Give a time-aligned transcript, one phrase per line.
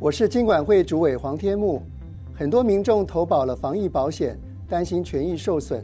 [0.00, 1.80] 我是金管会主委黄天木。
[2.34, 4.36] 很多民众投保了防疫保险，
[4.68, 5.82] 担心权益受损，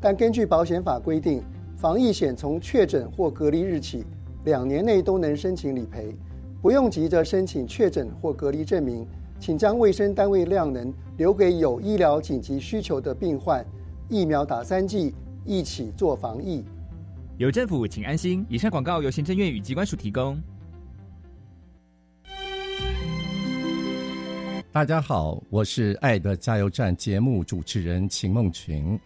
[0.00, 1.40] 但根据保险法规定，
[1.76, 4.04] 防疫险从确诊或隔离日起
[4.44, 6.12] 两年内都能申请理赔，
[6.60, 9.06] 不用急着申请确诊或隔离证明，
[9.38, 13.64] 请将卫生单位量能留给有医疗紧急需求的病患，
[14.08, 16.64] 疫苗打三剂，一起做防疫。
[17.38, 18.44] 有政府，请安心。
[18.48, 20.36] 以上广告由行政院与机关署提供。
[24.72, 28.98] 大家好，我是《爱的加油站》节目主持人秦梦群。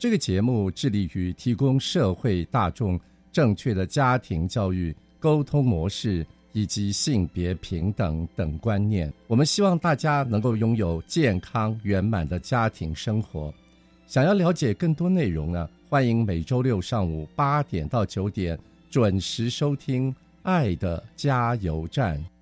[0.00, 2.98] 这个节目致力于提供社会大众
[3.30, 9.10] 正确的家庭教育、沟通模式以及性别平等等观念。
[9.28, 13.54] 我们希望大家能够拥有健康圆满的家庭生活。
[14.08, 15.70] 想要了解更多内容呢？
[15.88, 18.58] 欢迎每周六上午八点到九点
[18.90, 20.12] 准时收听。
[20.42, 22.20] 爱的加油站。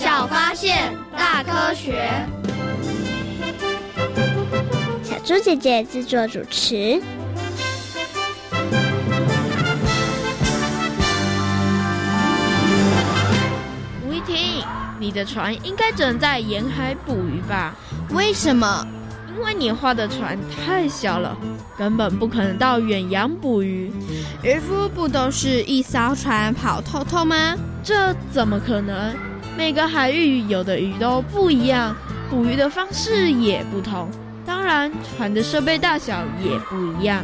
[0.00, 2.08] 小发现，大科学。
[5.02, 6.98] 小猪姐姐制作主持。
[14.02, 14.64] 吴一婷，
[14.98, 17.74] 你的船应该只能在沿海捕鱼吧？
[18.14, 18.82] 为什么？
[19.36, 21.36] 因为你画的船太小了，
[21.76, 23.92] 根本不可能到远洋捕鱼。
[24.42, 27.54] 渔夫不都是一艘船跑透透吗？
[27.84, 29.14] 这怎么可能？
[29.60, 31.94] 每个海域有的鱼都不一样，
[32.30, 34.08] 捕鱼的方式也不同，
[34.46, 37.22] 当然船的设备大小也不一样。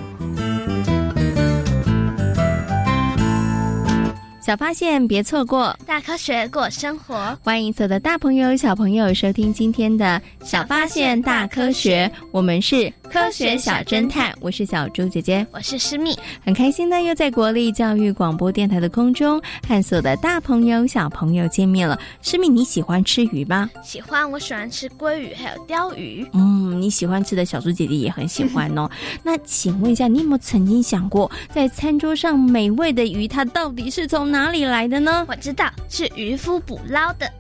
[4.43, 7.37] 小发现，别错过大科学过生活。
[7.43, 21.99] 欢迎所有的大朋友、小朋友收听今天的《小发现大科学》，我们是科学小侦探，我是小猪姐姐，我是诗密，很开心呢，又在国立教育广播电台的空中和所有的大朋友、小朋友见面了。
[22.21, 23.71] 诗密，你喜欢吃鱼吗？
[23.83, 26.27] 喜欢，我喜欢吃鲑鱼还有鲷鱼。
[26.33, 28.89] 嗯，你喜欢吃的小猪姐姐也很喜欢哦。
[29.23, 35.25] 那请问一下，你有没有曾经想过，在餐桌上美味的鱼，它到底是从哪里来的呢？
[35.29, 37.31] 我知道是渔夫捕捞的。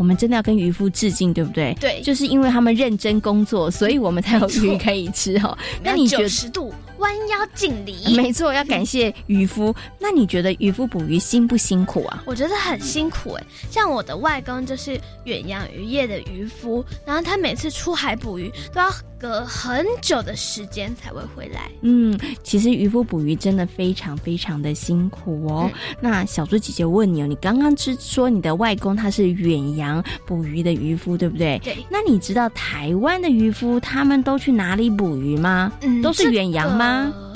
[0.00, 1.76] 我们真的要跟渔夫致敬，对不对？
[1.78, 5.56] 对，就是因为他们认真工作，所以我们才有鱼可以吃哈。
[5.84, 9.74] 那你九十度弯腰敬礼， 没错，要感谢渔夫。
[9.98, 12.22] 那你觉得渔夫捕鱼辛不辛苦啊？
[12.26, 13.44] 我觉得很辛苦哎。
[13.70, 18.90] 像我的外公就是远洋渔业的渔夫，然后他每次出海捕鱼都要。
[19.20, 21.70] 隔很久的时间才会回来。
[21.82, 25.70] 嗯，其实渔夫捕鱼真的非常非常的辛苦哦。
[26.00, 31.60] 那小猪姐姐问你哦，你刚刚是说你的外公他是远洋捕鱼的渔夫，对不对？
[31.62, 31.76] 对。
[31.90, 35.70] 那你知道台湾的渔夫他们都去哪里捕鱼吗？
[35.82, 36.89] 嗯，都是远洋吗？
[36.90, 37.29] 啦。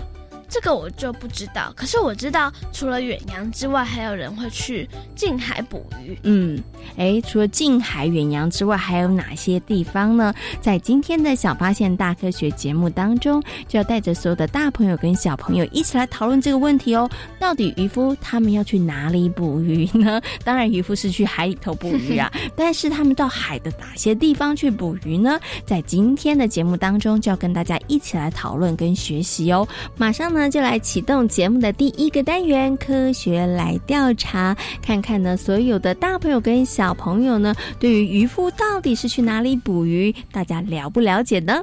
[0.48, 6.18] 这个我就不知道，可是我知道，除了远洋之外，还有人会去近海捕鱼。
[6.22, 6.62] 嗯，
[6.96, 10.34] 哎，除了近海、远洋之外，还有哪些地方呢？
[10.60, 17.08] 在今天的小发现大科学节目当中，就要带着所有的大朋友跟小朋友一起来讨论这个问题哦。
[17.38, 20.20] 到底渔夫他们要去哪里捕鱼呢？
[20.44, 25.40] 当然，渔夫是去海里头捕鱼啊， 但是他们到海的哪些地方去捕鱼呢？
[25.64, 29.66] 在今天的节目当中，就要跟大家一起来讨论跟学习哦。
[29.96, 30.33] 马上。
[30.34, 41.62] 呢，就来启动节目的第一个单元——科学来调查，看看呢，所有的大朋友跟小朋友呢，对于渔夫到底是去哪里捕鱼，大家了不了解呢？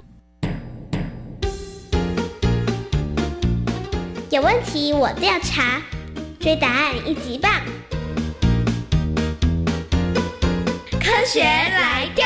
[4.30, 5.82] 有问题我调查，
[6.40, 7.52] 追答案一级棒！
[10.92, 12.26] 科学来调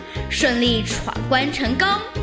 [0.31, 2.20] 顺利闯关成功。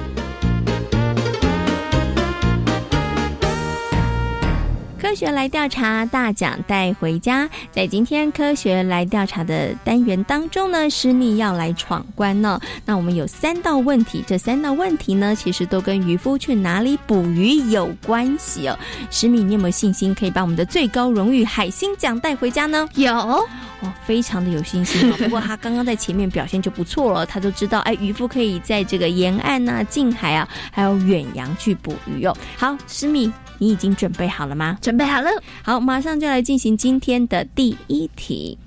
[5.01, 7.49] 科学来调查，大奖带回家。
[7.71, 12.61] 在今天科学来调查的单元当中呢，师密要来闯关呢。
[12.85, 18.77] 那我们有三道问题，这三道问题呢，其实都跟渔夫去哪里捕鱼有关系哦。
[19.09, 22.89] 师密，你有没有信心可以把我们的最高荣誉海星奖带回家呢？
[22.95, 23.15] 有。
[23.15, 25.15] 哦，非常的有信心哦。
[25.23, 32.37] 不过他刚刚在前面表现就不错了，他都知道，哎，渔夫可以在这个沿岸呐、近海啊，还有远洋去捕鱼哦。
[32.57, 34.79] 好，思密，你已经准备好了吗？
[34.81, 35.31] 准备好了。
[35.63, 38.59] 好，马上就来进行今天的第一题。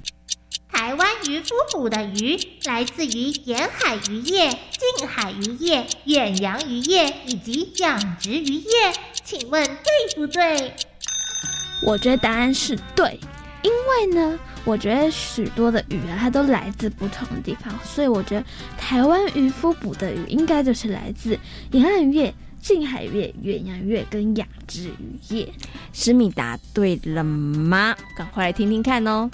[0.71, 4.49] 台湾渔夫捕的鱼来自于沿海渔业、
[4.97, 8.93] 近海渔业、远洋渔业以及养殖渔业，
[9.23, 10.73] 请问对不对？
[11.85, 13.19] 我觉得答案是对，
[13.63, 14.39] 因为呢。
[14.63, 18.45] 我觉得许多的鱼啊，它都来自不同的地方，所以我觉得
[18.77, 21.35] 台湾渔夫捕的鱼应该就是来自
[21.71, 25.49] 沿岸渔业、近海渔业、远洋月跟养殖渔业。
[25.91, 27.95] 思密答对了吗？
[28.15, 29.29] 赶快来听听看哦。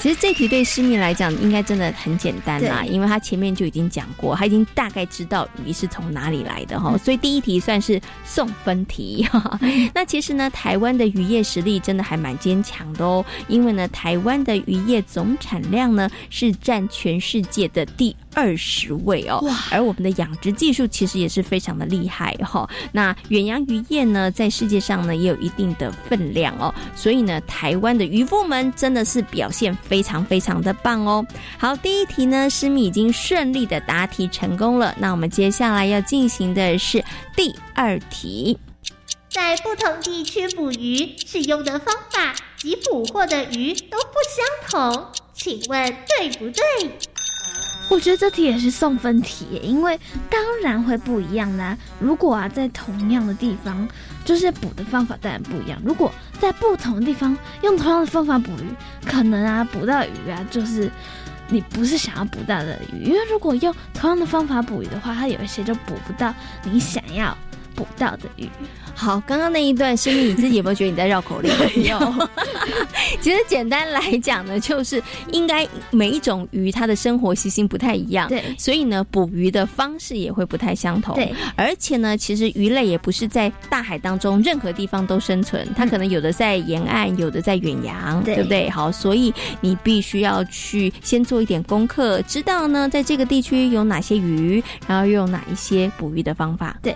[0.00, 9.24] 其实这题对市民来讲应该真的很简单啦，因为他前面就已经讲过，他已经大概知道鱼是从哪里来的哈，所以第一题算是送分题。
[9.94, 22.68] 那其实呢，台湾的渔业实力真的还蛮坚强的哦，因为呢，台湾的渔业总产量呢是占全世界的第二十位哦，而我们的养殖技术其实也是非常的厉害哈。
[22.92, 28.72] 那远洋渔业呢，在世界上呢也有一定的分量哦，所以呢，台湾的渔夫们。
[28.74, 31.24] 真的是表现非常非常的棒哦！
[31.56, 34.92] 好，第一题呢，诗密已经顺利的答题成功了。
[34.98, 37.04] 那我们接下来要进行的是
[37.36, 38.58] 第二题，
[39.28, 44.14] 在不同地区捕鱼使用的方法及捕获的鱼都不
[44.68, 46.62] 相同，请问对不对？
[47.92, 50.00] 我觉得这题也是送分题，因为
[50.30, 51.76] 当然会不一样啦。
[52.00, 53.86] 如果啊，在同样的地方，
[54.24, 55.78] 就是捕的方法当然不一样。
[55.84, 56.10] 如果
[56.40, 58.74] 在不同的地方用同样的方法捕鱼，
[59.04, 60.90] 可能啊，捕到鱼啊，就是
[61.48, 63.02] 你不是想要捕到的鱼。
[63.04, 66.32] 因为如果用同样的方法捕鱼的话，它有一些就捕不到
[66.64, 67.36] 你想要
[67.74, 68.48] 捕到的鱼。
[68.94, 71.50] 好，刚刚那一段，声音，你自己有没有觉得你在绕口令？
[71.84, 71.98] 有。
[73.20, 75.02] 其实简单来讲呢，就是
[75.32, 81.32] 应该每一种鱼它的生活习性不太一样，对，所以呢，捕鱼的方式也会不太相同，对。
[81.56, 88.68] 而且呢，其实鱼类也不是在大海当中任何地方都生存，它可能有的在沿岸，有的在远洋，对不对？
[88.70, 96.94] 好，所以你必须要去先做一点功课，知道呢，在这个地区有哪些鱼，然后又有哪一些捕鱼的方法，对。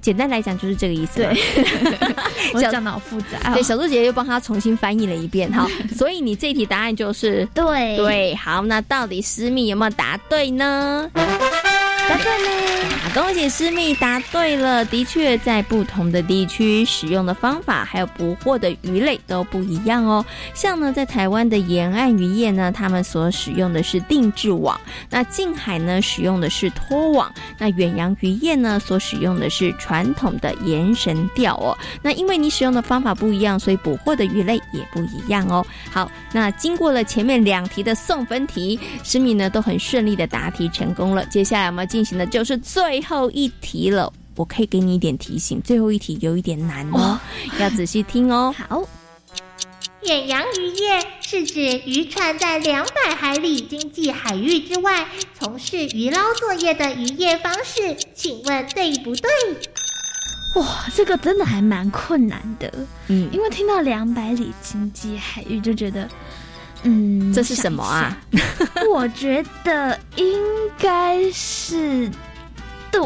[0.00, 1.20] 简单来讲就是这个意思。
[1.20, 1.36] 对，
[2.54, 3.52] 我讲的好复杂。
[3.54, 5.52] 对，小猪姐姐又帮他重新翻译了一遍。
[5.52, 7.96] 好，所以你这题答案就是对。
[7.96, 11.10] 对，好，那到底思密有没有答对呢？
[12.08, 14.82] 答对了，恭喜思密答对了。
[14.86, 20.24] 的确，在不同的地区使用的方法，还有捕获的鱼类都不一样哦。
[20.54, 24.74] 像呢，在台湾的沿岸渔业呢，他们所使用的是定制网；
[25.10, 31.76] 那近海呢，使用的是拖网；那远洋渔业呢，所使用的是传统的延绳钓哦。
[32.00, 35.64] 那因为你使用的方法不一样，所以捕获的鱼类也不一样哦。
[35.90, 41.22] 好，那经过了前面两题的送分题，思密呢都很顺利的答题成功了。
[41.26, 47.18] 接下来我们进行的就是最后一题了，我可以给你一点提醒，最后一题有一点难哦，
[47.58, 48.54] 要仔细听哦。
[48.68, 48.88] 好，
[50.04, 59.28] 远洋渔业是指渔船在两百海里经济海域之外从事渔捞作业的渔业方式，请问对不对？
[60.54, 62.72] 哇，这个真的还蛮困难的，
[63.08, 66.08] 嗯，因为听到两百里经济海域就觉得。
[66.82, 68.16] 嗯，这是什么啊？
[68.92, 70.38] 我觉得应
[70.78, 72.10] 该是
[72.90, 73.02] 对。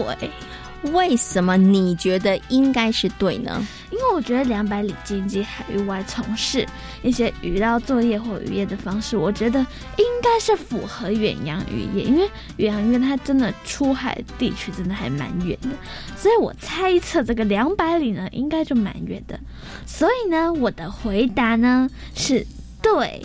[0.93, 3.65] 为什么你觉得应该是对呢？
[3.93, 6.67] 因为我觉得两百里经济海域外从事
[7.05, 12.03] 一些渔捞作业或渔业的方式，我觉得应该是符合远洋渔业。
[12.03, 15.69] 因为远洋渔业它真的出海地区真的还蛮远的，
[16.17, 19.39] 所以我猜测这个两百里呢应该就蛮远的。
[19.87, 22.45] 所以呢，我的回答呢是
[22.83, 23.23] 对。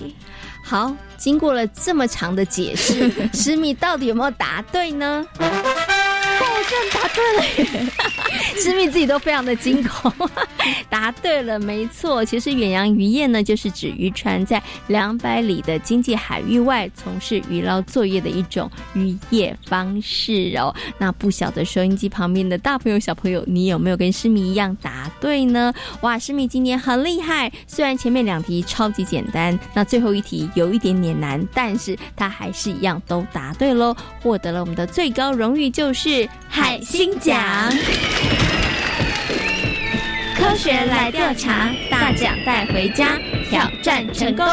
[0.64, 5.26] 好，经过了这么长的解释， 诗米到底有没有答对呢？
[6.68, 7.88] 居然答对了耶！
[8.56, 10.12] 诗密自己都非常的惊恐，
[10.90, 12.26] 答对了，没错。
[12.26, 20.76] 其实远洋渔业呢，就是指渔船在两百里的经济海域外从事渔捞作业的一种渔业方式哦。
[20.98, 25.74] 那不晓得收音机旁边的大朋友、小朋友，你有没有跟师密一样答对呢？
[26.02, 36.28] 哇，师密今年很厉害，虽然前面两题超级简单，那最后一题有一点点难，但是他还是一样都答对喽，获得了我们的最高荣誉，就是
[36.60, 37.40] 海星奖。
[40.36, 43.16] 科学来调查，大奖带回家，
[43.48, 44.46] 挑战成功。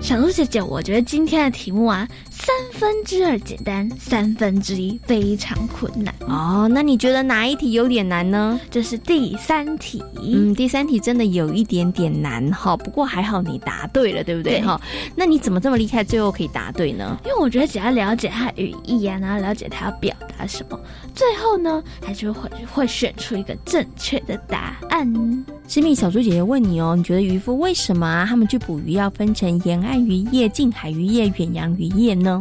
[0.00, 2.06] 小鹿姐姐，我觉得今天的题目啊，
[2.44, 6.68] 三分之二简单，三分之一非常困难哦。
[6.68, 8.58] 那你觉得哪一题有点难呢？
[8.68, 10.02] 这是第三题。
[10.20, 12.76] 嗯，第三题真的有一点点难哈。
[12.76, 14.80] 不过还好你答对了，对不对哈？
[15.14, 17.16] 那你怎么这么厉害，最后可以答对呢？
[17.24, 20.76] 因为我觉得只要了解它语义啊，然后了解它要表达什么，
[21.14, 25.12] 最后呢，它就会会选出一个正确的答案。
[25.68, 28.26] 诗密小猪姐姐问你哦，你觉得渔夫为什么啊？
[28.28, 32.31] 他们去捕鱼要分成沿岸渔业、近海渔业、远洋渔业呢？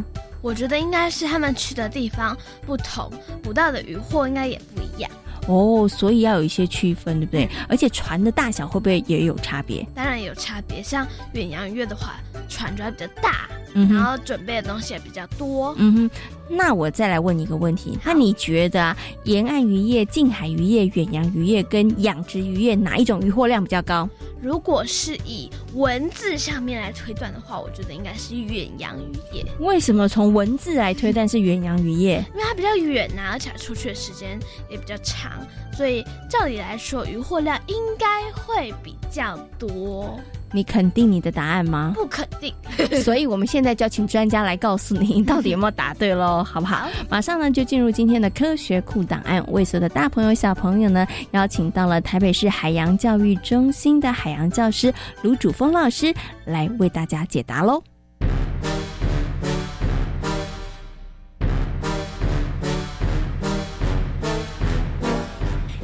[0.42, 5.10] 我觉得应该是他们去的地方不同，捕到的渔货应该也不一样。
[5.48, 7.50] 哦，所以要有一些区分，对不对？
[7.68, 9.86] 而且船的大小会不会也有差别？
[9.96, 12.16] 当然有差别，像远洋渔业的话，
[12.48, 15.74] 船主要比较大，然后准备的东西也比较多。
[15.78, 16.10] 嗯哼。
[16.54, 24.08] 那我再来问你一个问题，那你觉得啊，沿岸渔业、近海渔业、远洋渔业跟养殖渔业哪一种渔获量比较高？
[24.42, 29.46] 如果是以文字上面来推断的话，我觉得应该是远洋渔业。
[29.60, 32.26] 为什么从文字来推断是远洋渔业？
[32.34, 34.40] 因为它比较远呐，而且出去的时间
[34.70, 40.20] 也比较长，所以照理来说，渔获量应该会比较多。
[40.52, 41.94] 你肯定你的答案吗？
[41.96, 42.54] 不肯定，
[43.02, 46.90] 所以我们现在就要请专家来告诉你，到底有没有答对喽，好不好？
[47.10, 56.14] 马上呢就进入今天的科学库档案，为所有的大朋友小朋友呢邀请到了台北市海洋教育中心的海洋教师卢主峰老师
[56.46, 57.82] 来为大家解答喽。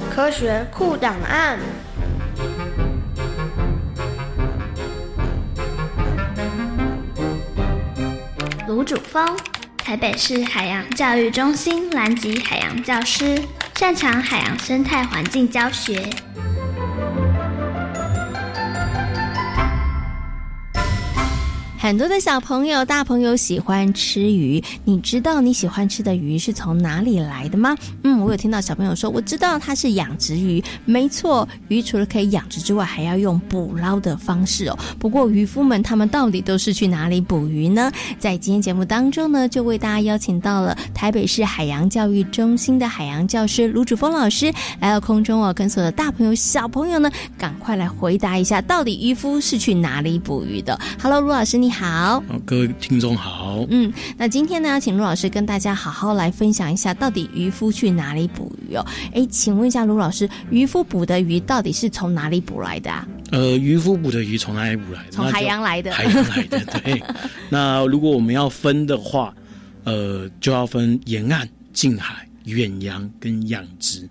[0.10, 1.60] 科学库档案。
[8.68, 9.26] 卢主峰，
[9.78, 13.42] 台北市海洋教育中心蓝极海洋教师，
[13.76, 16.10] 擅长海洋生态环境教学。
[21.88, 27.74] 很多的小朋友、大朋友喜欢吃鱼，你知道你喜欢吃的鱼是从哪里来的吗？
[28.04, 30.62] 嗯，我有听到小朋友说，我知道它是养殖鱼。
[30.84, 34.78] 没错，鱼除了可以养殖之外，还要用捕捞的方式哦。
[35.00, 37.90] 不过渔夫们他们到底都是去哪里捕鱼呢？
[38.20, 51.72] 在今天节目当中呢，就为大家邀请到了台北市海洋教育中心的海洋教师卢主峰老师来到空中哦，跟所有的大朋友、小朋友呢，赶快来回答一下，到底渔夫是去哪里捕鱼的？Hello，卢老师你。
[51.77, 51.77] 好，
[52.46, 53.66] 各位听众好。
[53.70, 58.86] 嗯，那今天呢，要请卢老师跟大家好好来分享一下，到底渔夫去哪里捕鱼哦？
[59.14, 63.08] 哎，请问一下卢老师，渔夫捕的鱼到底是从哪里捕来的啊？
[63.32, 65.12] 呃，渔夫捕的鱼从哪里捕来的？
[65.12, 65.92] 从海洋来的。
[65.94, 67.04] 海洋来的，对。
[67.50, 69.34] 那如果我们要分的话，
[69.84, 74.08] 呃，就要分沿岸、近海、远洋跟养殖。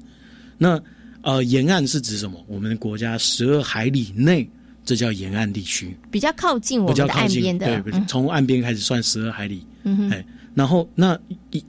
[0.57, 0.81] 那
[1.23, 2.39] 呃，沿岸是指什么？
[2.47, 4.49] 我们国家十二海里内。
[4.87, 10.25] 这叫沿岸地区，比较靠近我们的岸边的，对，从岸边开始算十二海里，嗯哎，
[10.55, 11.19] 然后那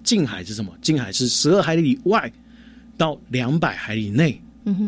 [0.04, 0.72] 近海是什么？
[0.84, 2.32] 近海是十二海里以外
[2.96, 4.40] 到两百海里内，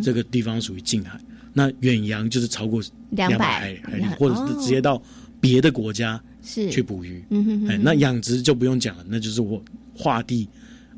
[0.04, 1.20] 这个地方属于近海。
[1.52, 3.46] 那远洋就是超过两百
[3.84, 5.02] 海里，或者是直接到
[5.42, 6.70] 别的国家是。
[6.70, 7.26] 去捕鱼。
[7.32, 9.60] 嗯哼哎，那养殖就不用讲了，那就是我
[9.98, 10.48] 划地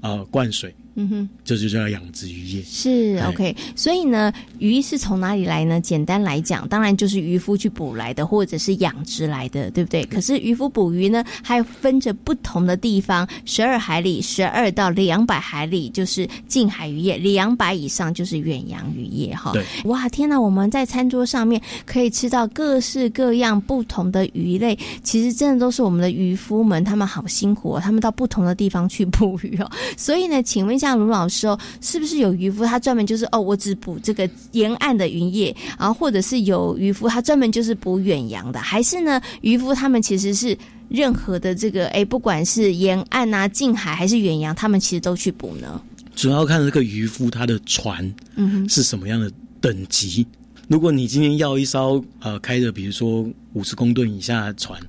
[0.02, 2.62] 啊灌水嗯哼，这就叫养殖渔业。
[2.64, 5.80] 是 OK，所以呢，鱼是从哪里来呢？
[5.80, 10.04] 简单来讲，当然就是渔夫去捕来的，或者是养殖来的，对不对？
[10.04, 19.34] 可是渔夫捕鱼呢，还分着不同的地方，十二海里、十二到两百海里就是近海渔业，两百以上就是远洋渔业。
[19.34, 20.38] 哈，对，哇，天哪！
[20.38, 29.72] 我们在餐桌上面可以吃到各式各样不同的鱼类，其实真的都是我们的渔夫们，他们好辛苦，哦他们到不同的地方去捕鱼哦。
[29.96, 30.81] 所以呢，请问。
[30.82, 40.58] 像卢老师哦，是不是有渔夫他专门就是哦，我只捕这个沿岸的渔业，然后或者是有渔夫他专门就是捕远洋的，还是呢渔夫他们其实是
[40.90, 45.80] 任何的这个哎，不管是沿岸啊、近海还是远洋，他们其实都去捕呢？
[46.16, 50.26] 主要看这个渔夫他的船嗯是什么样的等级。
[50.68, 54.80] 如果你今天要一艘呃开的，比如说五十公吨以下的船。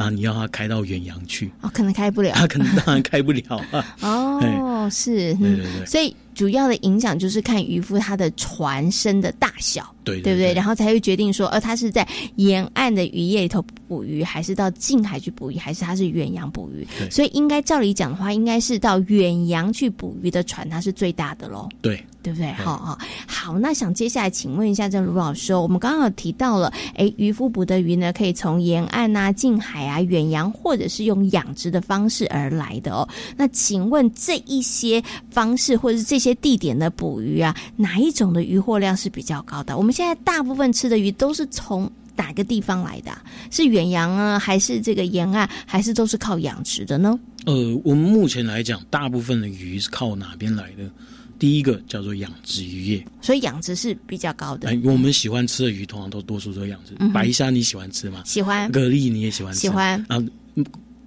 [0.00, 3.84] 然后你要他开到远洋去，哦，可能开不了，他可能当然开不了啊。
[4.00, 6.16] 哦，是，对对对，所以。
[6.32, 10.54] 主要的影响就是看渔夫他的船身的大小，对对不对？
[10.54, 16.86] 然后才会决定说，呃，他是在沿岸的渔业里头捕鱼，还是到近海去捕鱼，还是他是远洋捕鱼？
[17.10, 21.68] 所以应该照理讲的话，应该是到远洋去捕鱼的船，它是最大的喽。
[21.82, 22.52] 对，对不对？
[22.52, 22.98] 好好。
[23.26, 33.08] 好，那想接下来请问一下，这卢老师，我们刚刚有提到了，哎，渔夫捕的鱼呢，可以从沿岸啊、近海啊、远洋，或者是用养殖的方式而来的哦。
[33.36, 39.76] 那请问这一些方式，或者是这些地点的捕鱼啊，哪一种的渔获量是比较高的？
[39.76, 43.10] 我们现在大部分吃的鱼都是从哪个地方来的？
[43.50, 47.18] 是远洋啊，还是这个沿岸，还是都是靠养殖的呢？
[47.46, 50.90] 呃，我们目前来讲，大部分的鱼是靠哪边来的？
[51.38, 54.68] 第一个叫做养殖渔业，所以养殖是比较高的。
[54.68, 56.94] 哎，我们喜欢吃的鱼，通常都多数都养殖。
[57.14, 58.22] 白虾你喜欢吃吗？
[58.26, 58.70] 喜欢。
[58.70, 59.54] 蛤蜊你也喜欢？
[59.54, 59.60] 吃？
[59.60, 60.04] 喜欢。
[60.08, 60.22] 啊。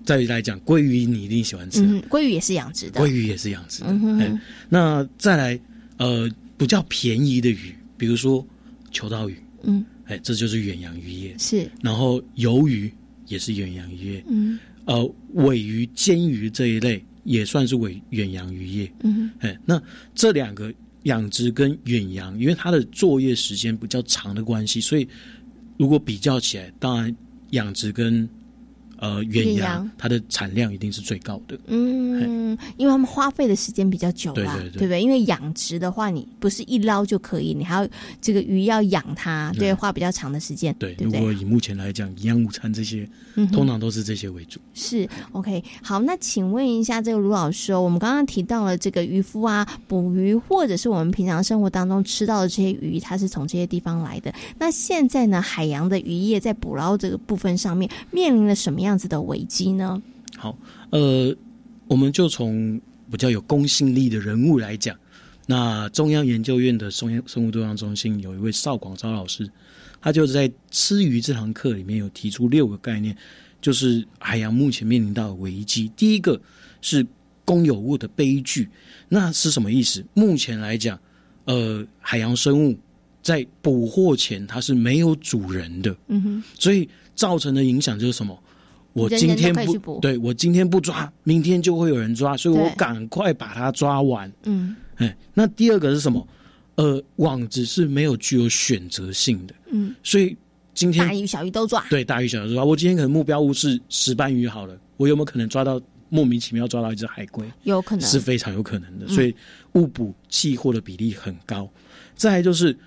[0.03, 1.81] 再来讲，鲑鱼你一定喜欢吃。
[1.81, 2.99] 嗯，鲑鱼也是养殖的。
[2.99, 3.87] 鲑鱼也是养殖的。
[3.89, 5.57] 嗯那再来，
[5.97, 8.45] 呃，比较便宜的鱼，比如说
[8.93, 9.35] 球刀鱼。
[9.63, 9.83] 嗯。
[10.05, 11.35] 哎，这就是远洋渔业。
[11.37, 11.69] 是。
[11.81, 12.89] 然后鱿鱼
[13.27, 14.23] 也是远洋渔业。
[14.27, 14.57] 嗯。
[14.85, 18.93] 呃，尾鱼、煎鱼这一类也算是尾远洋渔业。
[19.03, 19.31] 嗯。
[19.39, 19.81] 哎，那
[20.13, 20.73] 这两个
[21.03, 25.07] 养殖跟远洋，因为它的作业时间比较长的关系，所以
[25.77, 27.15] 如果比较起来，当然
[27.51, 28.27] 养殖跟
[29.03, 31.59] 呃，远洋它的产量一定是最高的。
[31.67, 35.01] 嗯，因为他们花费的时间比较久啦，对不对？
[35.01, 37.85] 因为养殖的话，你不是一捞就可以，你还要
[38.21, 40.73] 这个鱼要养它，对，花比较长的时间。
[40.79, 43.05] 对，如果以目前来讲，营养午餐这些，
[43.51, 44.57] 通常都是这些为主。
[44.73, 54.33] 是 OK，好，那请问一下这个卢老师哦，我们刚刚提到了这个渔夫啊，捕鱼或者是我们平常生活当中吃到的这些鱼，它是从这些地方来的。
[54.57, 58.92] 那现在呢，海洋的渔业在捕捞这个部分上面面临了什么样？
[58.93, 59.99] 样子的危机呢？
[60.37, 60.55] 好，
[60.91, 61.35] 呃，
[61.87, 62.79] 我们就从
[63.09, 64.95] 比较有公信力的人物来讲，
[65.47, 69.49] 那中央研究院的生生物多样中心有一位邵广昭老师，
[69.99, 73.17] 他就在吃鱼这堂课里面有提出六个概念，
[73.59, 75.91] 就是海洋目前面临到的危机。
[75.95, 76.39] 第一个
[76.79, 77.03] 是
[77.43, 78.69] 公有物的悲剧，
[79.09, 80.05] 那是什么意思？
[80.13, 80.99] 目前来讲，
[81.45, 82.77] 呃，海洋生物
[83.23, 88.37] 在捕获前它是没有主人的，嗯哼，所以造成的影响就是什么？
[88.93, 94.31] 我今天不对，我今天不抓，明天就会有人抓，所以我赶快把它抓完。
[94.43, 96.27] 嗯，哎，那第二个是什么？
[96.75, 99.55] 呃，网子是没有具有选择性的。
[99.71, 100.37] 嗯，所以
[100.75, 101.83] 今天大鱼小鱼都抓。
[101.89, 102.63] 对，大鱼小鱼都抓。
[102.63, 107.51] 我今天可能目标物是石斑鱼好了，我有没有可能抓到莫名其妙抓到一只海龟？
[107.63, 109.07] 有可能，是非常有可能的。
[109.07, 109.35] 所以
[109.73, 111.67] 误捕弃货的比例很高。
[112.15, 112.77] 再来就是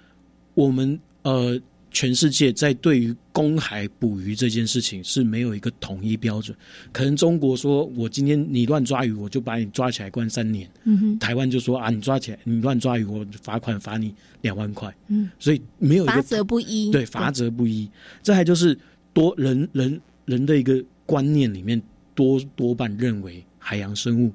[0.54, 1.60] 我们呃。
[1.96, 6.54] 全世界在对于公海捕鱼这件事情是没有一个统一标准。
[6.92, 10.70] 可能中国说，我今天你乱抓鱼，我就把你抓起来关三年。
[10.84, 11.18] 嗯哼。
[11.18, 14.94] 台湾就说啊，你抓起来，你乱抓鱼，我罚款罚你两万块。
[15.08, 15.30] 嗯。
[15.38, 16.90] 所以没有一个法则不一。
[16.90, 17.88] 对，法则不一。
[18.22, 18.78] 这还就是
[19.14, 21.80] 多人人人的一个观念里面，
[22.14, 24.30] 多多半认为海洋生物，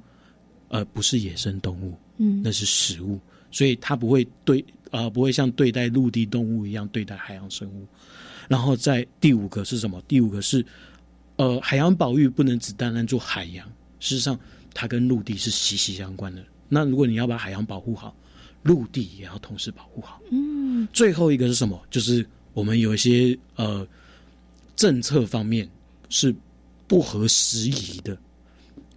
[0.70, 3.20] 呃，不是野生动物，嗯，那是食物，
[3.52, 4.66] 所以它不会对。
[4.92, 7.88] 啊，不会像对待陆地动物一样对待海洋生物。
[8.48, 10.02] 然后在第五个是什么？
[10.08, 10.64] 第五个是，
[11.38, 13.66] 呃，海洋保育不能只单单做海洋，
[14.00, 14.38] 事实上
[14.74, 16.44] 它跟陆地是息息相关的。
[16.68, 18.16] 那如果你要把海洋保护好，
[18.64, 20.22] 陆地也要同时保护好。
[20.32, 20.88] 嗯。
[20.92, 21.82] 最后一个是什么？
[21.90, 23.88] 就是我们有一些呃
[24.76, 25.70] 政策方面
[26.10, 26.36] 是
[26.88, 28.18] 不合时宜的，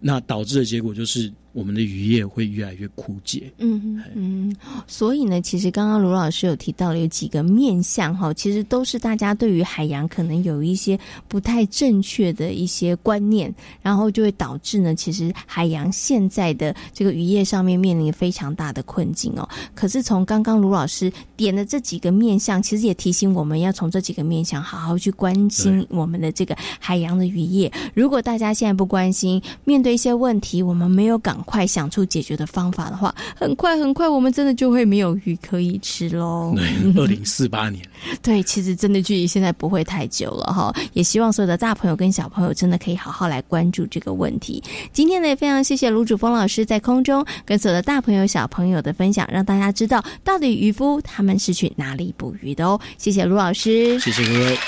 [0.00, 3.50] 那导致的结果就是我们的渔业会越来越枯竭。
[3.58, 4.54] 嗯嗯，
[4.86, 19.48] 所以呢，其实刚刚卢老师有提到了有几个面向哈，其实都是大家对于海洋可能有一些不太正确的一些观念，然后就会导致呢，其实海洋现在的这个渔业上面面临非常大的困境哦。
[19.76, 27.72] 可是从刚刚卢老师点的这几个面向，其实也提醒我们要从这几个面向好好去关心我们的这个海洋的渔业。
[27.94, 36.54] 如果大家现在不关心，面对一些问题，我们没有赶快想出解决的方法的话，很快很快，我们真的就会没有鱼可以吃喽。
[36.56, 36.64] 对，
[37.00, 37.84] 二零四八年。
[38.22, 40.74] 对，其实真的距离现在不会太久了哈。
[40.92, 44.62] 也希望所有的大朋友跟小朋友真的可以好好来关注这个问题。
[44.92, 52.80] 今天呢，也非常谢谢卢主峰老师在空中跟所有的大朋友小朋友的分享，让大家知道到底渔夫他们是去哪里捕鱼的哦。
[52.98, 54.58] 谢谢卢老师，谢谢各位。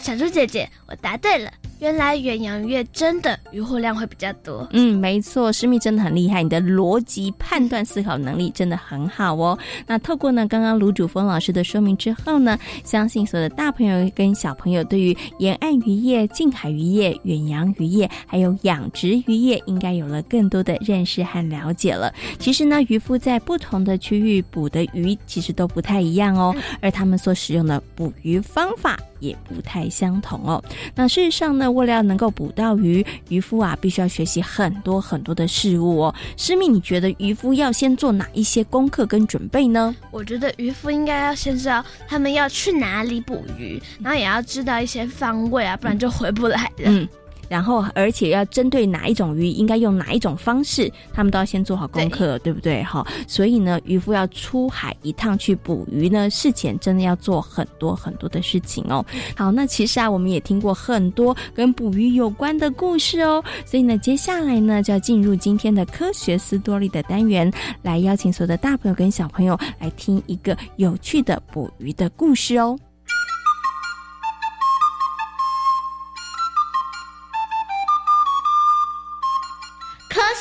[0.00, 1.50] 小猪姐姐，我答对了。
[1.80, 4.68] 原来远洋鱼真的渔获量会比较多。
[4.72, 9.58] 嗯，没错，师密真的很厉害，你的逻辑判断思考能力真的很好哦。
[9.86, 22.12] 那透过呢刚刚卢主峰老师的说明之后呢，相信所有的大朋友跟小朋友对于沿岸渔业、近海渔业、远洋渔业还有养殖渔业，应该有了更多的认识和了解了。
[22.38, 30.62] 其实呢，渔夫在不同的区域捕的鱼其实都不太一样哦，而他们所使用的捕鱼方法也不太相同哦。
[30.94, 31.69] 那事实上呢？
[31.70, 36.14] 为了要能够捕到鱼，渔夫啊必须要学习很多很多的事物哦。
[36.36, 39.94] 师密，你觉得渔夫要先做哪一些功课跟准备呢？
[40.10, 46.84] 我觉得渔夫应该要先知道他们要去哪里捕鱼，然后也要知道一些方位啊，不然就回不来了。
[46.86, 47.08] 嗯。
[47.50, 52.80] 然后，而且要针对哪一种鱼，应该用哪一种方式，他们都要先做好功课，对不对？
[52.84, 59.04] 哈，所以呢，渔夫要出海一趟去捕鱼呢，事前真的要做很多很多的事情哦。
[59.36, 63.42] 好，那其实啊，我们也听过很多跟捕鱼有关的故事哦。
[63.66, 72.78] 所以呢，接下来呢，就要进入今天的科学斯多利的单元，来邀请所有的大朋友跟小朋友来听一个有趣的捕鱼的故事哦。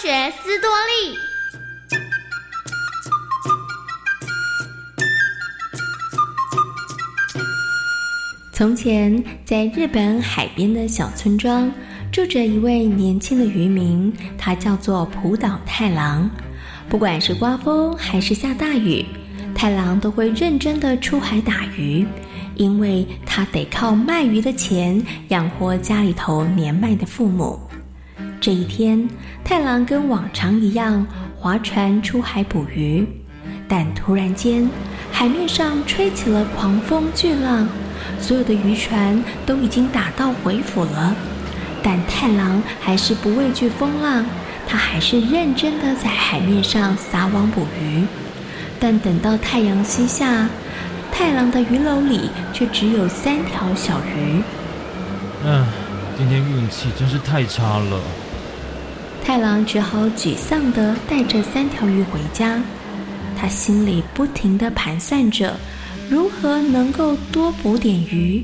[0.02, 1.18] 学斯多利。
[8.54, 11.70] 从前，在日本海边的小村庄，
[12.14, 16.32] 住着一位年轻的渔民，他叫做浦岛太郎。
[16.88, 19.06] 不管是刮风还是下大雨，
[19.54, 22.08] 太郎都会认真的出海打鱼，
[22.56, 27.60] 因为他得靠卖鱼的钱养活家里头年迈的父母。
[28.42, 29.06] 这一天，
[29.44, 31.06] 太郎跟往常一样
[31.38, 33.06] 划船出海捕鱼，
[33.68, 34.70] 但突然间，
[35.12, 37.68] 海面上吹起了狂风巨浪，
[38.22, 41.14] 所有的渔船都已经打道回府了。
[41.84, 44.26] 但太郎还是不畏惧风浪，
[44.66, 48.06] 他还是认真的在海面上撒网捕鱼。
[48.80, 50.48] 但等到太阳西下，
[51.12, 54.42] 太郎的鱼篓里却只有三条小鱼。
[55.44, 55.66] 嗯，
[56.18, 58.00] 今天运气真是太差了。
[59.30, 62.60] 太郎只好沮丧地带着三条鱼回家，
[63.38, 65.56] 他心里不停地盘算着
[66.10, 68.44] 如何能够多捕点鱼。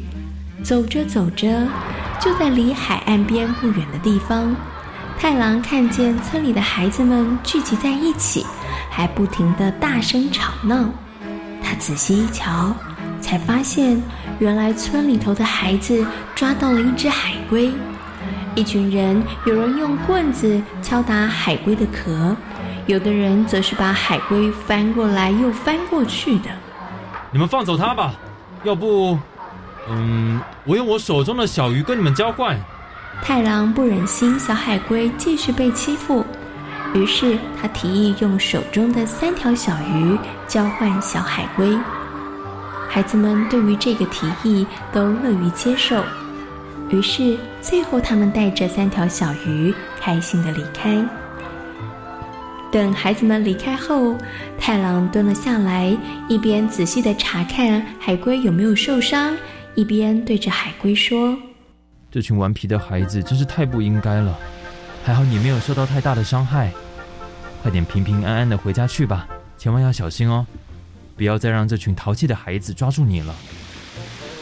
[0.64, 1.68] 走着走着，
[2.22, 4.56] 就在离海岸边不远的地方，
[5.18, 8.46] 太郎看见村里的孩子们聚集在一起，
[8.92, 10.88] 还不停地大声吵闹。
[11.64, 12.72] 他仔细一瞧，
[13.20, 14.00] 才发现
[14.38, 17.72] 原来村里头的孩子抓到了一只海龟。
[18.56, 22.34] 一群人，有人用棍子敲打海龟的壳，
[22.88, 26.50] 有的人则是把海龟翻过来又翻过去的。
[27.32, 28.14] 你们放走它吧，
[28.64, 29.20] 要不，
[29.90, 32.58] 嗯，我用我手中的小鱼跟你们交换。
[33.22, 36.26] 太郎不忍心小海龟继续被欺负，
[36.94, 41.78] 于是他提议用手中的三条小鱼交换小海龟。
[42.88, 46.02] 孩子们对于这个提议都乐于接受。
[46.90, 51.04] 于是，最后他们带着三条小鱼开心的离开。
[52.72, 54.16] 等孩子们离开后，
[54.60, 55.98] 太郎蹲了下来，
[56.30, 59.36] 一边仔细的查看海龟有没有受伤，
[59.74, 61.36] 一边对着海龟说
[62.12, 64.38] ：“这群顽皮的孩子真是太不应该了。
[65.04, 66.72] 还好你没有受到太大的伤害，
[67.64, 70.46] 快点平平安安的回家去吧，千万要小心哦，
[71.18, 73.34] 不要再让这群淘气的孩子抓住你了。”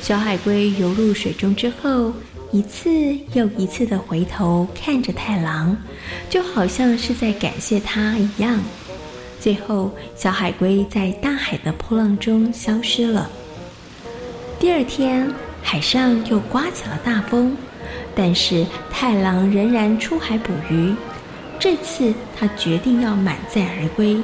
[0.04, 2.12] 小海龟游入水中之后。
[2.52, 2.90] 一次
[3.34, 5.76] 又一次的回头看着太郎，
[6.30, 8.60] 就好像是在感谢他一样。
[9.40, 13.28] 最后，小海龟在大海的波浪中消失了。
[14.60, 15.28] 第二天，
[15.64, 17.58] 海上又刮起了大风，
[18.14, 20.94] 但是太郎仍然出海捕鱼。
[21.58, 24.22] 这次他决定要满载而归，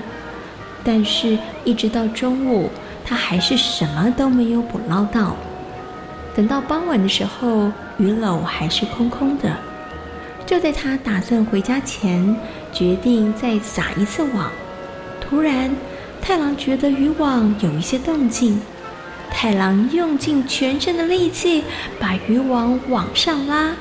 [0.83, 2.69] 但是，一直到中午，
[3.03, 5.35] 他还是什么都没有捕捞到。
[6.39, 9.57] 等到傍晚的时候，鱼篓还是空空的。
[10.45, 12.33] 就在他打算回家前，
[12.71, 14.49] 决定再撒一次网。
[15.19, 15.69] 突然，
[16.21, 18.57] 太郎觉得渔网有一些动静。
[19.29, 21.61] 太郎用尽全身的力气
[21.99, 23.73] 把渔网往上拉，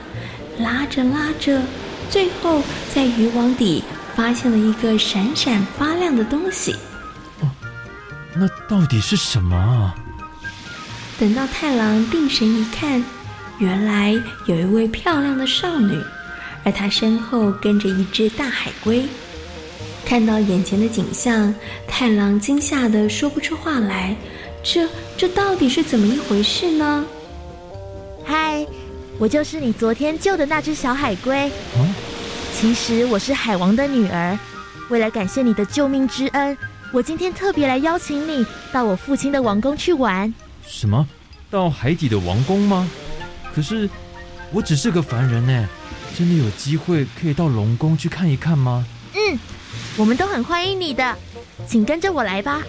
[0.58, 1.62] 拉着拉着，
[2.10, 2.60] 最后
[2.92, 3.84] 在渔网底
[4.16, 6.74] 发现了一个闪闪发亮的东西。
[7.40, 7.48] 哦，
[8.34, 9.94] 那到底是什么？
[11.18, 13.04] 等到太郎定神一看，
[13.58, 14.14] 原来
[14.46, 16.00] 有一位漂亮的少女，
[16.62, 19.04] 而她身后跟着一只大海龟。
[20.04, 21.52] 看到眼前的景象，
[21.88, 24.14] 太郎惊吓得说不出话来。
[24.62, 27.04] 这这到底是怎么一回事呢？
[28.24, 28.64] 嗨，
[29.18, 31.50] 我就是你昨天救的那只小海龟。
[32.54, 34.38] 其实我是海王的女儿，
[34.88, 36.56] 为了感谢你的救命之恩，
[36.92, 40.32] 我今天特别来邀请你到我父亲的王宫去玩。
[40.68, 41.08] 什么？
[41.50, 42.88] 到海底的王宫吗？
[43.54, 43.88] 可是
[44.52, 45.68] 我只是个凡人呢，
[46.16, 48.86] 真的有机会可以到龙宫去看一看吗？
[49.14, 49.38] 嗯，
[49.96, 51.16] 我们都很欢迎你的，
[51.66, 52.62] 请跟着我来吧。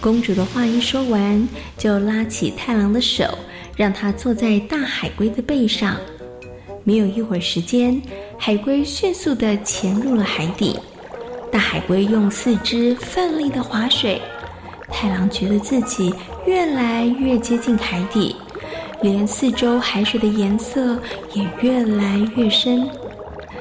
[0.00, 1.48] 公主的话一说完，
[1.78, 3.38] 就拉起太郎的手，
[3.76, 5.96] 让他坐在大海龟的背上。
[6.84, 8.00] 没有一会儿时间，
[8.38, 10.78] 海龟迅速的潜入了海底。
[11.50, 14.20] 大海龟用四肢奋力的划水，
[14.90, 16.14] 太郎觉得自己
[16.46, 18.34] 越来越接近海底，
[19.02, 20.98] 连四周海水的颜色
[21.34, 22.88] 也越来越深。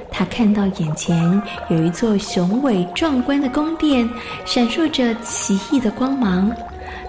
[0.10, 4.10] 他看到眼前有一座雄伟壮观的宫殿，
[4.46, 6.50] 闪烁着奇异的光芒。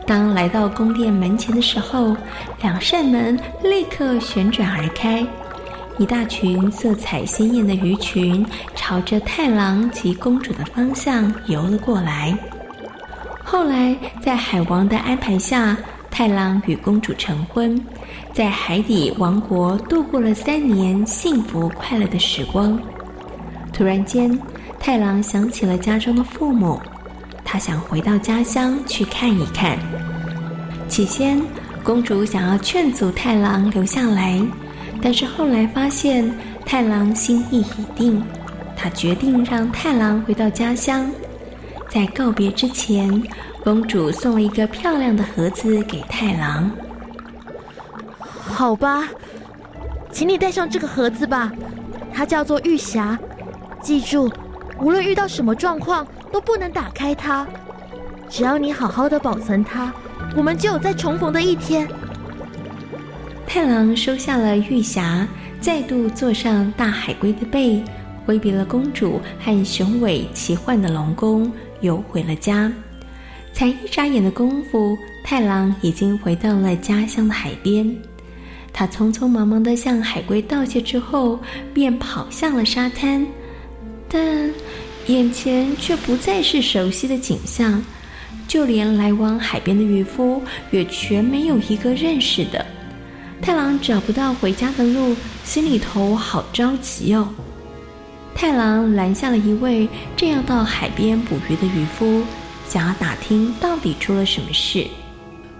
[0.04, 2.16] 当来到宫殿门前的时候，
[2.62, 5.24] 两扇门立刻旋转而开，
[5.98, 12.36] 一大群色彩鲜艳的鱼群朝着太郎及公主的方向游了过来。
[13.48, 15.76] 后来，在海王的安排下，
[16.10, 17.80] 太郎与公主成婚，
[18.32, 22.76] 在海底王国度过了三年幸福快乐的时光。
[23.72, 24.36] 突然间，
[24.80, 26.80] 太郎想起了家中的父母，
[27.44, 29.78] 他想回到家乡去看一看。
[30.88, 31.40] 起先，
[31.84, 34.42] 公主想要劝阻太郎留下来，
[35.00, 36.28] 但是后来发现
[36.64, 38.20] 太郎心意已定，
[38.74, 41.08] 他决定让太郎回到家乡。
[41.96, 43.22] 在告别之前，
[43.64, 46.70] 公主送了一个漂亮的盒子给太郎。
[48.20, 49.08] 好吧，
[50.12, 51.50] 请你带上这个盒子吧，
[52.12, 53.16] 它叫做玉匣。
[53.80, 54.30] 记住，
[54.78, 57.46] 无论遇到什么状况，都不能打开它。
[58.28, 59.90] 只要你好好的保存它，
[60.36, 61.88] 我们就有再重逢的一天。
[63.46, 65.26] 太郎收下了玉匣，
[65.62, 67.82] 再度坐上大海龟的背，
[68.26, 72.72] 挥别了公主和雄伟奇幻的龙宫，游回了家。
[73.52, 77.96] 才一眨眼的功夫，太郎已经回到了家乡的海边。
[78.72, 81.40] 他匆匆忙忙的向海龟道谢之后，
[81.72, 83.26] 便跑向了沙滩。
[84.08, 84.52] 但
[85.06, 87.82] 眼前却不再是熟悉的景象，
[88.46, 92.64] 就连来往海边的渔夫也全没有一个认识的。
[93.40, 97.28] 太郎找不到回家的路，心里头好着急哦。
[98.36, 102.22] 太郎拦下了一位正要到海边捕鱼的渔夫，
[102.68, 104.86] 想要打听到底出了什么事。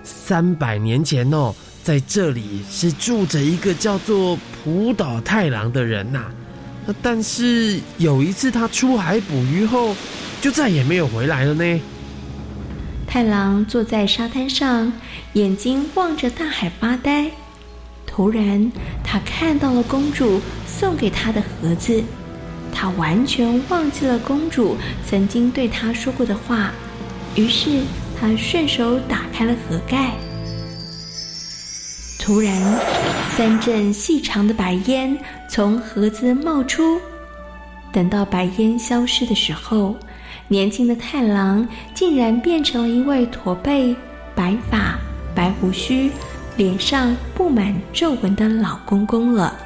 [0.05, 6.27] 三百年前哦，在这里是住着一个叫做浦岛太郎的人呐。
[7.01, 9.97] 但是有一次，他出海捕鱼后，
[10.43, 11.81] 就再也没有回来了呢。
[13.07, 14.93] 太郎坐在沙滩上，
[15.33, 17.31] 眼睛望着大海发呆。
[18.07, 18.71] 突然，
[19.03, 22.05] 他看到了公主送给他的盒子，
[22.79, 26.71] 他完全忘记了公主曾经对他说过的话。
[27.35, 27.81] 于是，
[28.21, 30.11] 他顺手打开了盒盖。
[32.19, 32.55] 突然，
[33.31, 35.17] 三阵细长的白烟
[35.49, 37.01] 从盒子冒出。
[37.93, 39.97] 等到白烟消失的时候，
[40.47, 43.97] 年轻的太郎竟然变成了一位驼背、
[44.35, 44.99] 白发、
[45.35, 46.11] 白胡须、
[46.59, 49.57] 脸上布满皱纹的老公公了。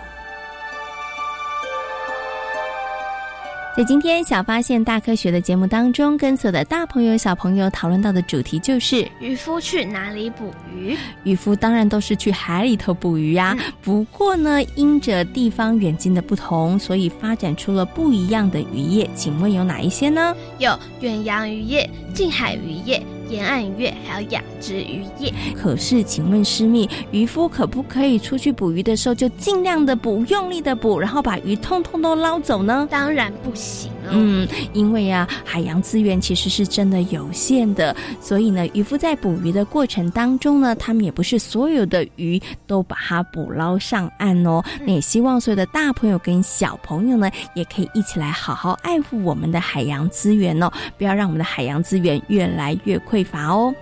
[3.76, 10.96] 在今天《小发现大科学》的节目当中，跟所有的大朋友、小朋友讨论到的主题就是渔夫去哪里捕鱼？
[11.22, 13.56] 渔夫当然都是去海里头捕鱼啊。
[13.80, 19.08] 不过呢，因着地方远近的不同，所以发展出了不一样的渔业。
[19.14, 20.34] 请问有哪一些呢？
[20.58, 23.00] 有远洋渔业、近海渔业、
[23.30, 25.32] 沿岸渔业，还有养殖渔业。
[25.54, 32.88] 可是，请问师密，渔夫可不可以出去捕鱼的时候就尽量的捕，用力的捕，然后把鱼通通都捞走呢？
[32.90, 34.14] 当然不行哦。
[34.14, 44.62] 嗯，因为啊，海洋资源其实是真的有限的，所以呢，渔夫在捕鱼的过程当中呢，他们也不是所有的鱼都把它捕捞上岸哦。
[44.84, 53.74] 那也希望所有的大朋友跟小朋友呢，也可以一起来好好爱护我们的海洋资源哦，不要让我们的海洋资源越来越匮乏哦。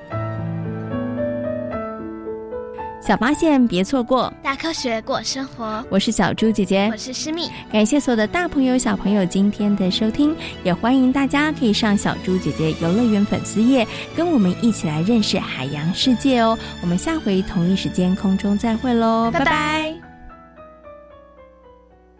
[3.00, 5.84] 小发现，别错过大科学过生活。
[5.88, 7.48] 我是小猪姐姐，我是诗蜜。
[7.72, 16.58] 感谢所有的大朋友、小朋友今天的收听，也欢迎大家可以上小猪姐姐游乐园粉丝页，跟我们一起来认识海洋世界哦。
[16.82, 20.07] 我们下回同一时间空中再会喽，拜拜。